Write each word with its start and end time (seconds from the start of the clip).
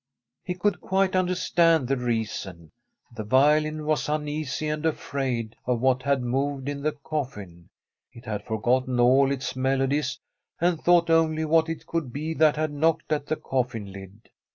He 0.43 0.55
could 0.55 0.81
quite 0.81 1.15
understand 1.15 1.87
the 1.87 1.95
reason. 1.95 2.71
The 3.15 3.23
violin 3.23 3.85
was 3.85 4.09
uneasy 4.09 4.67
and 4.67 4.83
afraid 4.83 5.55
of 5.67 5.79
what 5.79 6.01
had 6.01 6.23
moved 6.23 6.67
in 6.67 6.81
the 6.81 6.93
coffin. 6.93 7.69
.It 8.11 8.25
had 8.25 8.43
forgotten 8.43 8.99
all 8.99 9.31
its 9.31 9.55
melodies, 9.55 10.19
and 10.59 10.81
thought 10.81 11.11
only 11.11 11.43
of 11.43 11.51
what 11.51 11.69
it 11.69 11.85
could 11.85 12.11
be 12.11 12.33
that 12.33 12.55
had 12.55 12.71
knocked 12.73 13.11
at 13.13 13.27
the 13.27 13.35
coffin 13.35 13.93
lid. 13.93 14.31